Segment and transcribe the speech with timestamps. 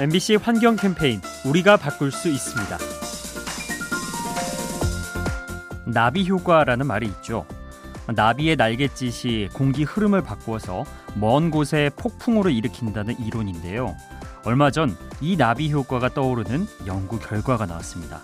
[0.00, 2.78] MBC 환경 캠페인 우리가 바꿀 수 있습니다.
[5.86, 7.46] 나비 효과라는 말이 있죠.
[8.08, 10.84] 나비의 날갯짓이 공기 흐름을 바꾸어서
[11.14, 13.94] 먼 곳에 폭풍우를 일으킨다는 이론인데요.
[14.44, 18.20] 얼마 전 이 나비 효과가 떠오르는 연구 결과가 나왔습니다.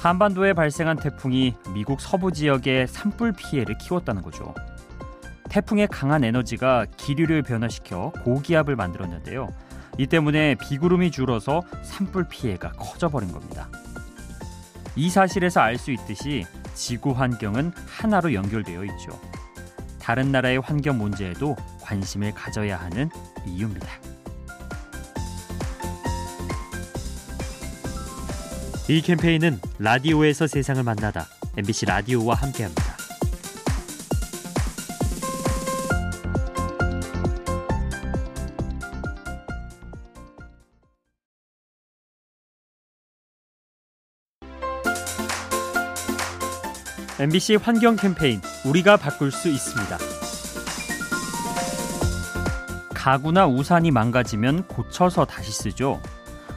[0.00, 4.54] 한반도에 발생한 태풍이 미국 서부 지역에 산불 피해를 키웠다는 거죠.
[5.48, 9.48] 태풍의 강한 에너지가 기류를 변화시켜 고기압을 만들었는데요.
[9.98, 13.68] 이 때문에 비구름이 줄어서 산불 피해가 커져버린 겁니다.
[14.96, 19.20] 이 사실에서 알 수 있듯이 지구 환경은 하나로 연결되어 있죠.
[20.00, 23.10] 다른 나라의 환경 문제에도 관심을 가져야 하는
[23.46, 23.88] 이유입니다.
[28.88, 32.87] 이 캠페인은 라디오에서 세상을 만나다 MBC 라디오와 함께합니다.
[47.20, 49.98] MBC 환경 캠페인 우리가 바꿀 수 있습니다.
[52.94, 56.00] 가구나 우산이 망가지면 고쳐서 다시 쓰죠.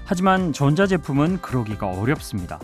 [0.06, 2.60] 하지만 전자제품은 그러기가 어렵습니다.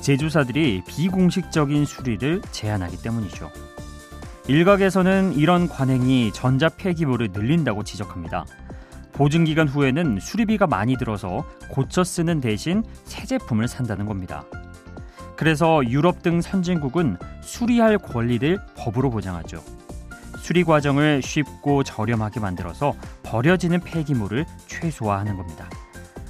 [0.00, 3.52] 제조사들이 비공식적인 수리를 제한하기 때문이죠.
[4.48, 8.44] 일각에서는 이런 관행이 전자 폐기물을 늘린다고 지적합니다.
[9.12, 14.44] 보증 기간 후에는 수리비가 많이 들어서 고쳐 쓰는 대신 새 제품을 산다는 겁니다.
[15.40, 19.64] 그래서 유럽 등 선진국은 수리할 권리를 법으로 보장하죠.
[20.38, 25.70] 수리 과정을 쉽고 저렴하게 만들어서 버려지는 폐기물을 최소화하는 겁니다.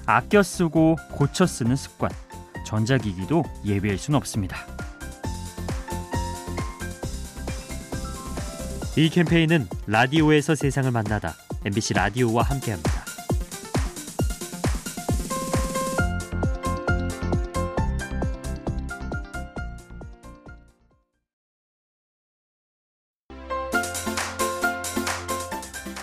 [0.07, 2.09] 아껴 쓰고 고쳐 쓰는 습관,
[2.65, 4.59] 전자기기도 예외일 수는 없습니다.
[8.97, 13.10] 이 캠페인은 라디오에서 세상을 만나다 MBC 라디오와 함께합니다.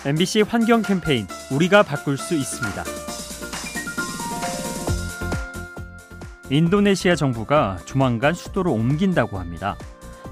[0.06, 2.84] MBC 환경 캠페인 우리가 바꿀 수 있습니다.
[6.50, 9.76] 인도네시아 정부가 조만간 수도를 옮긴다고 합니다.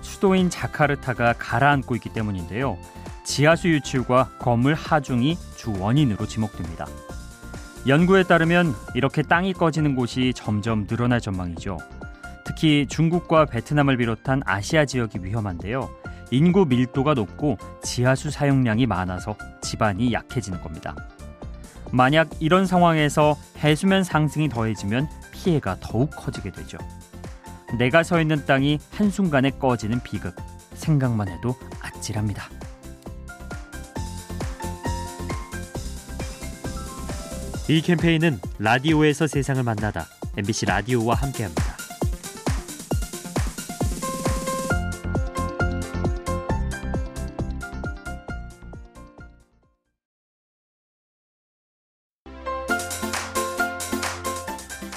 [0.02, 2.78] 수도인 자카르타가 가라앉고 있기 때문인데요.
[3.24, 6.86] 지하수 유출과 건물 하중이 주 원인으로 지목됩니다.
[7.88, 11.78] 연구에 따르면 이렇게 땅이 꺼지는 곳이 점점 늘어날 전망이죠.
[12.44, 15.90] 특히 중국과 베트남을 비롯한 아시아 지역이 위험한데요.
[16.30, 20.94] 인구 밀도가 높고 지하수 사용량이 많아서 집안이 약해지는 겁니다.
[21.92, 26.78] 만약 이런 상황에서 해수면 상승이 더해지면 피해가 더욱 커지게 되죠.
[27.78, 30.34] 내가 서 있는 땅이 한순간에 꺼지는 비극,
[30.74, 32.48] 생각만 해도 아찔합니다.
[37.68, 41.65] 이 캠페인은 라디오에서 세상을 만나다 MBC 라디오와 함께합니다.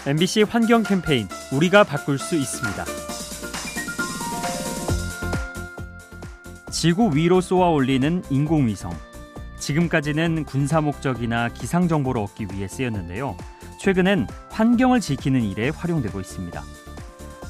[0.09, 2.83] MBC 환경 캠페인 우리가 바꿀 수 있습니다.
[6.71, 8.91] 지구 위로 쏘아 올리는 인공위성.
[9.59, 13.37] 지금까지는 군사 목적이나 기상 정보를 얻기 위해 쓰였는데요.
[13.79, 16.59] 최근엔 환경을 지키는 일에 활용되고 있습니다.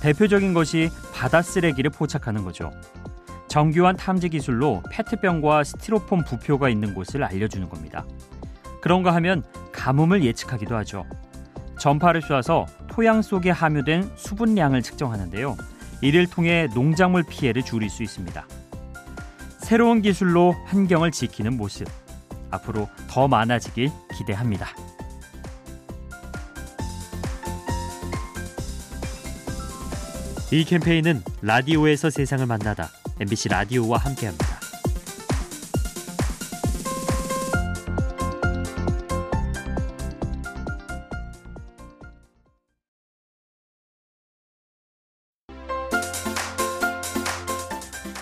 [0.02, 2.74] 대표적인 것이 바다 쓰레기를 포착하는 거죠.
[3.48, 8.06] 정교한 탐지 기술로 페트병과 스티로폼 부표가 있는 곳을 알려주는 겁니다.
[8.82, 11.06] 그런가 하면 가뭄을 예측하기도 하죠.
[11.80, 15.58] 전파를 쏘아서 토양 속에 함유된 수분량을 측정하는데요.
[16.02, 18.46] 이를 통해 농작물 피해를 줄일 수 있습니다.
[19.60, 21.88] 새로운 기술로 환경을 지키는 모습
[22.52, 24.68] 앞으로 더 많아지길 기대합니다.
[30.52, 32.90] 이 캠페인은 라디오에서 세상을 만나다
[33.20, 34.59] MBC 라디오와 함께합니다.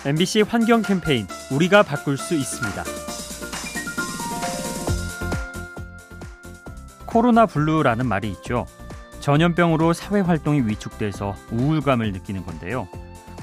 [0.08, 2.82] MBC 환경 캠페인 우리가 바꿀 수 있습니다.
[7.04, 8.64] 코로나 블루라는 말이 있죠.
[9.20, 12.88] 전염병으로 사회 활동이 위축돼서 우울감을 느끼는 건데요.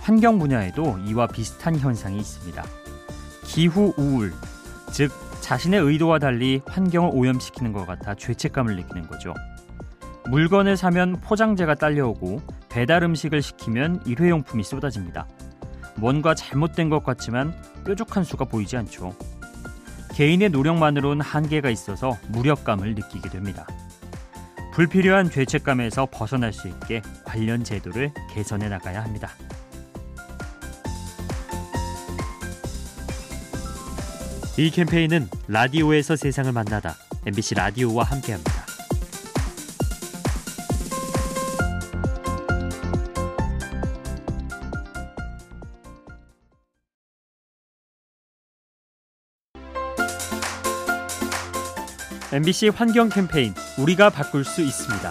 [0.01, 2.63] 환경 분야에도 이와 비슷한 현상이 있습니다.
[3.43, 4.33] 기후 우울,
[4.91, 9.35] 즉 자신의 의도와 달리 환경을 오염시키는 것 같아 죄책감을 느끼는 거죠.
[10.31, 15.27] 물건을 사면 포장재가 딸려오고 배달 음식을 시키면 일회용품이 쏟아집니다.
[15.97, 17.53] 뭔가 잘못된 것 같지만
[17.85, 19.15] 뾰족한 수가 보이지 않죠.
[20.13, 23.67] 개인의 노력만으론 한계가 있어서 무력감을 느끼게 됩니다.
[24.73, 29.29] 불필요한 죄책감에서 벗어날 수 있게 관련 제도를 개선해 나가야 합니다.
[34.57, 36.95] 이 캠페인은 라디오에서 세상을 만나다
[37.25, 38.64] MBC 라디오와 함께합니다.
[52.35, 55.09] MBC 환경 캠페인 우리가 바꿀 수 있습니다.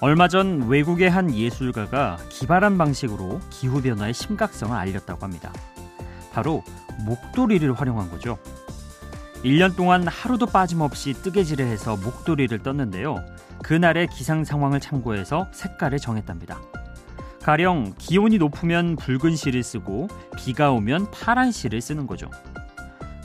[0.00, 5.52] 얼마 전 외국의 한 예술가가 기발한 방식으로 기후 변화의 심각성을 알렸다고 합니다.
[6.32, 6.64] 바로
[7.06, 8.36] 목도리를 활용한 거죠.
[9.44, 13.24] 1년 동안 하루도 빠짐없이 뜨개질을 해서 목도리를 떴는데요.
[13.62, 16.60] 그날의 기상 상황을 참고해서 색깔을 정했답니다.
[17.44, 22.28] 가령 기온이 높으면 붉은 실을 쓰고 비가 오면 파란 실을 쓰는 거죠.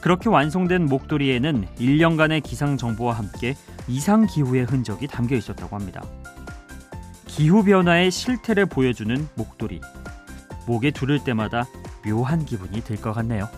[0.02, 3.56] 그렇게 완성된 목도리에는 1년간의 기상 정보와 함께
[3.88, 6.02] 이상 기후의 흔적이 담겨 있었다고 합니다.
[7.28, 9.82] 기후 변화의 실태를 보여주는 목도리.
[10.68, 11.66] 목에 두를 때마다
[12.06, 13.50] 묘한 기분이 들 것 같네요.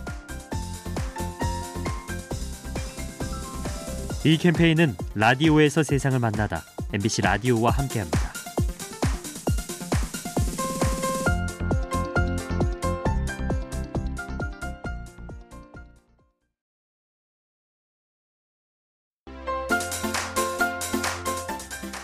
[4.24, 6.62] 이 캠페인은 라디오에서 세상을 만나다
[6.92, 8.31] MBC 라디오와 함께합니다.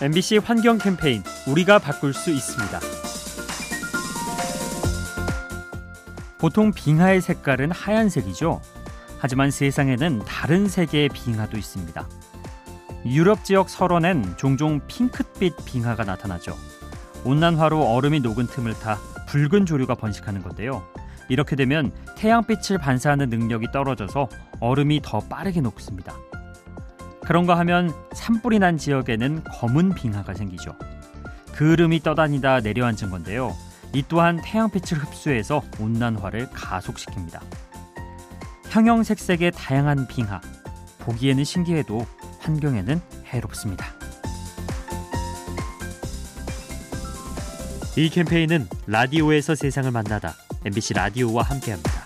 [0.01, 2.79] MBC 환경 캠페인 우리가 바꿀 수 있습니다.
[6.37, 8.61] 보통 빙하의 색깔은 하얀색이죠.
[9.19, 12.07] 하지만 세상에는 다른 색의 빙하도 있습니다.
[13.07, 16.55] 유럽 지역 설원엔 종종 핑크빛 빙하가 나타나죠.
[17.25, 18.97] 온난화로 얼음이 녹은 틈을 타
[19.27, 20.87] 붉은 조류가 번식하는 건데요.
[21.27, 24.29] 이렇게 되면 태양빛을 반사하는 능력이 떨어져서
[24.61, 26.13] 얼음이 더 빠르게 녹습니다.
[27.29, 30.75] 그런가 하면 산불이 난 지역에는 검은 빙하가 생기죠.
[31.53, 33.55] 그름이 떠다니다 내려앉은 건데요.
[33.93, 37.39] 이 또한 태양빛을 흡수해서 온난화를 가속시킵니다.
[38.71, 40.41] 형형색색의 다양한 빙하.
[40.97, 42.03] 보기에는 신기해도
[42.39, 43.85] 환경에는 해롭습니다.
[47.95, 50.33] 이 캠페인은 라디오에서 세상을 만나다
[50.65, 51.98] MBC 라디오와 함께합니다.